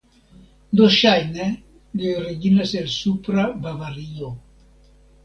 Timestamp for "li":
2.01-2.09